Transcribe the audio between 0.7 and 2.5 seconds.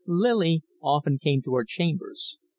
often came to our chambers.